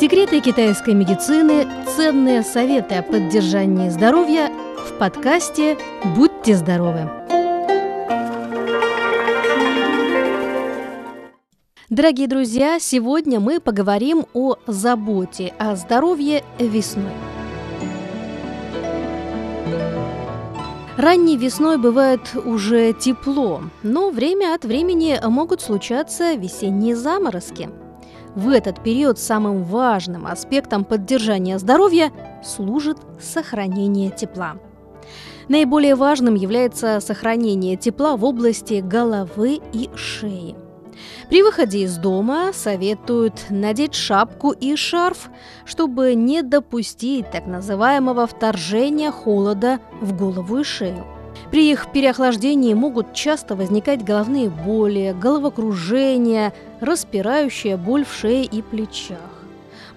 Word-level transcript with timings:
Секреты 0.00 0.40
китайской 0.40 0.94
медицины, 0.94 1.68
ценные 1.94 2.42
советы 2.42 2.94
о 2.94 3.02
поддержании 3.02 3.90
здоровья 3.90 4.50
в 4.88 4.98
подкасте 4.98 5.76
«Будьте 6.16 6.56
здоровы». 6.56 7.00
Дорогие 11.90 12.28
друзья, 12.28 12.78
сегодня 12.80 13.40
мы 13.40 13.60
поговорим 13.60 14.24
о 14.32 14.56
заботе 14.66 15.52
о 15.58 15.76
здоровье 15.76 16.44
весной. 16.58 17.12
Ранней 20.96 21.36
весной 21.36 21.76
бывает 21.76 22.22
уже 22.46 22.94
тепло, 22.94 23.60
но 23.82 24.08
время 24.08 24.54
от 24.54 24.64
времени 24.64 25.20
могут 25.22 25.60
случаться 25.60 26.32
весенние 26.32 26.96
заморозки. 26.96 27.68
В 28.34 28.48
этот 28.48 28.82
период 28.82 29.18
самым 29.18 29.64
важным 29.64 30.26
аспектом 30.26 30.84
поддержания 30.84 31.58
здоровья 31.58 32.12
служит 32.44 32.98
сохранение 33.20 34.10
тепла. 34.10 34.56
Наиболее 35.48 35.96
важным 35.96 36.34
является 36.34 37.00
сохранение 37.00 37.76
тепла 37.76 38.16
в 38.16 38.24
области 38.24 38.80
головы 38.80 39.60
и 39.72 39.90
шеи– 39.96 40.54
при 41.28 41.42
выходе 41.42 41.84
из 41.84 41.96
дома 41.96 42.52
советуют 42.52 43.46
надеть 43.50 43.94
шапку 43.94 44.50
и 44.50 44.74
шарф, 44.76 45.30
чтобы 45.64 46.14
не 46.14 46.42
допустить 46.42 47.30
так 47.30 47.46
называемого 47.46 48.26
вторжения 48.26 49.10
холода 49.10 49.78
в 50.00 50.16
голову 50.16 50.58
и 50.58 50.64
шею. 50.64 51.04
При 51.50 51.70
их 51.70 51.90
переохлаждении 51.92 52.74
могут 52.74 53.12
часто 53.12 53.56
возникать 53.56 54.04
головные 54.04 54.48
боли, 54.48 55.14
головокружение, 55.20 56.52
распирающая 56.80 57.76
боль 57.76 58.04
в 58.04 58.12
шее 58.12 58.44
и 58.44 58.62
плечах. 58.62 59.18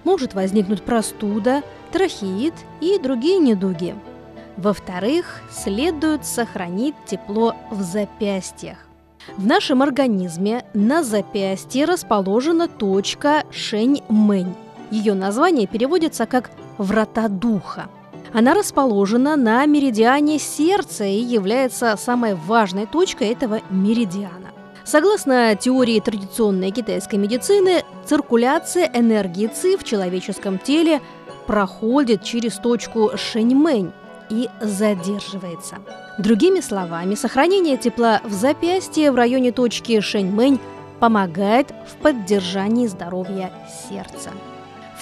Может 0.04 0.34
возникнуть 0.34 0.82
простуда, 0.82 1.62
трахеит 1.92 2.54
и 2.80 2.98
другие 2.98 3.38
недуги. 3.38 3.94
Во-вторых, 4.56 5.42
следует 5.50 6.24
сохранить 6.26 6.94
тепло 7.06 7.54
в 7.70 7.80
запястьях. 7.82 8.78
В 9.36 9.46
нашем 9.46 9.82
организме 9.82 10.64
на 10.74 11.02
запястье 11.02 11.86
расположена 11.86 12.68
точка 12.68 13.44
Шень-Мэнь. 13.50 14.54
Ее 14.90 15.14
название 15.14 15.66
переводится 15.66 16.26
как 16.26 16.50
«врата 16.78 17.28
духа». 17.28 17.86
Она 18.34 18.52
расположена 18.52 19.36
на 19.36 19.64
меридиане 19.64 20.40
сердца 20.40 21.04
и 21.04 21.20
является 21.20 21.96
самой 21.96 22.34
важной 22.34 22.86
точкой 22.86 23.28
этого 23.28 23.60
меридиана. 23.70 24.50
Согласно 24.84 25.54
теории 25.54 26.00
традиционной 26.00 26.72
китайской 26.72 27.14
медицины, 27.14 27.84
циркуляция 28.04 28.90
энергии 28.92 29.46
ЦИ 29.46 29.76
в 29.76 29.84
человеческом 29.84 30.58
теле 30.58 31.00
проходит 31.46 32.24
через 32.24 32.54
точку 32.56 33.12
Шэньмэнь, 33.14 33.92
и 34.30 34.48
задерживается. 34.60 35.76
Другими 36.18 36.60
словами, 36.60 37.14
сохранение 37.14 37.76
тепла 37.76 38.20
в 38.24 38.32
запястье 38.32 39.12
в 39.12 39.16
районе 39.16 39.52
точки 39.52 40.00
Шэньмэнь 40.00 40.58
помогает 40.98 41.72
в 41.86 41.96
поддержании 42.02 42.86
здоровья 42.86 43.52
сердца. 43.88 44.30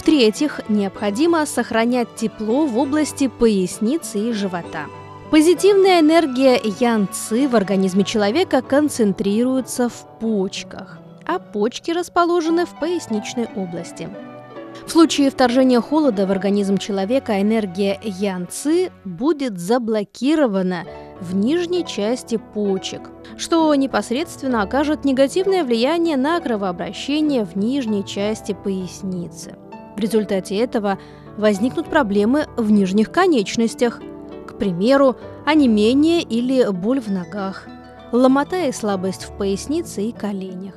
В-третьих, 0.03 0.62
необходимо 0.69 1.47
сохранять 1.47 2.17
тепло 2.17 2.67
в 2.67 2.77
области 2.77 3.28
поясницы 3.28 4.19
и 4.19 4.33
живота. 4.33 4.86
Позитивная 5.31 6.00
энергия 6.00 6.61
янцы 6.81 7.47
в 7.47 7.55
организме 7.55 8.03
человека 8.03 8.62
концентрируется 8.62 9.89
в 9.89 10.19
почках, 10.19 10.98
а 11.25 11.39
почки 11.39 11.92
расположены 11.92 12.67
в 12.67 12.81
поясничной 12.81 13.47
области– 13.55 14.09
в 14.86 14.91
случае 14.91 15.31
вторжения 15.31 15.81
холода 15.81 16.27
в 16.27 16.31
организм 16.31 16.77
человека 16.77 17.41
энергия 17.41 18.00
янцы 18.03 18.91
будет 19.05 19.59
заблокирована 19.59 20.84
в 21.21 21.37
нижней 21.37 21.87
части 21.87 22.37
почек, 22.37 23.03
что 23.37 23.72
непосредственно 23.75 24.62
окажет 24.62 25.05
негативное 25.05 25.62
влияние 25.62 26.16
на 26.16 26.41
кровообращение 26.41 27.44
в 27.44 27.55
нижней 27.55 28.05
части 28.05 28.56
поясницы. 28.65 29.56
Результате 30.02 30.56
этого 30.56 30.98
возникнут 31.36 31.86
проблемы 31.86 32.46
в 32.56 32.72
нижних 32.72 33.12
конечностях, 33.12 34.00
к 34.48 34.58
примеру, 34.58 35.14
онемение 35.46 36.22
или 36.22 36.68
боль 36.72 37.00
в 37.00 37.08
ногах, 37.08 37.68
ломота 38.10 38.64
и 38.64 38.72
слабость 38.72 39.22
в 39.22 39.36
пояснице 39.36 40.02
и 40.02 40.10
коленях. 40.10 40.74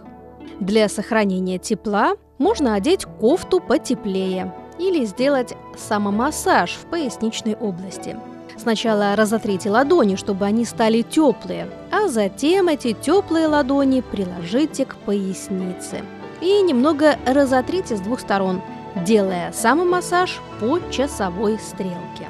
Для 0.60 0.88
сохранения 0.90 1.58
тепла 1.58 2.18
можно 2.38 2.76
одеть 2.76 3.06
кофту 3.20 3.60
потеплее 3.60 4.54
или 4.78 5.06
сделать 5.06 5.56
самомассаж 5.76 6.74
в 6.74 6.86
поясничной 6.92 7.56
области. 7.56 8.16
Сначала 8.58 9.16
разотрите 9.16 9.72
ладони, 9.72 10.18
чтобы 10.18 10.46
они 10.46 10.66
стали 10.66 11.02
теплые, 11.02 11.68
а 11.92 12.10
затем 12.10 12.68
эти 12.68 12.94
теплые 12.94 13.48
ладони 13.48 14.02
приложите 14.02 14.86
к 14.86 14.96
пояснице. 14.98 16.04
И 16.42 16.62
немного 16.62 17.18
разотрите 17.26 17.98
с 17.98 18.02
двух 18.02 18.20
сторон, 18.20 18.62
делая 19.04 19.52
самомассаж 19.52 20.40
по 20.60 20.80
часовой 20.92 21.60
стрелке. 21.60 22.28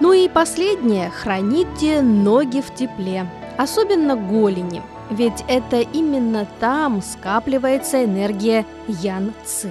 Ну 0.00 0.12
и 0.12 0.28
последнее, 0.28 1.10
храните 1.10 2.02
ноги 2.02 2.60
в 2.60 2.74
тепле, 2.74 3.26
особенно 3.56 4.16
голени– 4.16 4.82
ведь 5.10 5.44
это 5.46 5.80
именно 5.80 6.46
там 6.58 7.00
скапливается 7.00 8.04
энергия 8.04 8.66
Ян-Ци. 8.88 9.70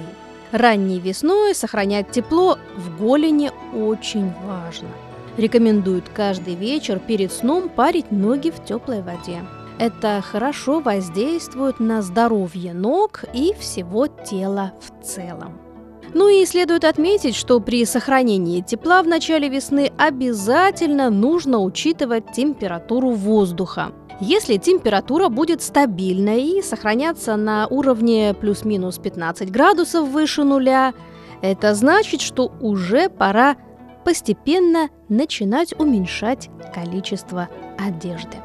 Ранней 0.52 1.00
весной 1.00 1.54
сохранять 1.54 2.10
тепло 2.10 2.58
в 2.76 2.98
голени 2.98 3.50
очень 3.74 4.32
важно. 4.46 4.88
Рекомендуют 5.36 6.08
каждый 6.08 6.54
вечер 6.54 6.98
перед 6.98 7.32
сном 7.32 7.68
парить 7.68 8.10
ноги 8.10 8.50
в 8.50 8.64
теплой 8.64 9.02
воде. 9.02 9.44
Это 9.78 10.22
хорошо 10.24 10.80
воздействует 10.80 11.80
на 11.80 12.00
здоровье 12.00 12.72
ног 12.72 13.24
и 13.34 13.52
всего 13.58 14.06
тела 14.06 14.72
в 14.80 15.04
целом. 15.04 15.65
Ну 16.14 16.28
и 16.28 16.44
следует 16.46 16.84
отметить, 16.84 17.34
что 17.34 17.60
при 17.60 17.84
сохранении 17.84 18.60
тепла 18.60 19.02
в 19.02 19.06
начале 19.06 19.48
весны 19.48 19.92
обязательно 19.98 21.10
нужно 21.10 21.60
учитывать 21.60 22.32
температуру 22.32 23.10
воздуха– 23.10 23.92
если 24.20 24.56
температура 24.56 25.28
будет 25.28 25.60
стабильной 25.60 26.42
и 26.42 26.62
сохраняться 26.62 27.36
на 27.36 27.66
уровне 27.66 28.32
плюс-минус 28.32 28.98
15 28.98 29.50
градусов 29.50 30.08
выше 30.08 30.42
нуля, 30.42 30.94
это 31.42 31.74
значит, 31.74 32.22
что 32.22 32.50
уже 32.60 33.10
пора 33.10 33.56
постепенно 34.04 34.88
начинать 35.10 35.78
уменьшать 35.78 36.48
количество 36.74 37.48
одежды. 37.76 38.38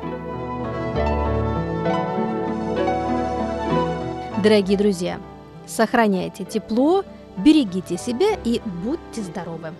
Дорогие 4.43 4.77
друзья, 4.77 5.19
сохраняйте 5.67 6.43
тепло, 6.43 7.05
берегите 7.37 7.97
себя 7.97 8.37
и 8.43 8.61
будьте 8.83 9.21
здоровы! 9.21 9.73